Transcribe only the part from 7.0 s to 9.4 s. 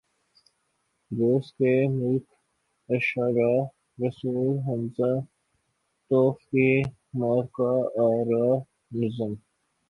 مارکہ آرا نظم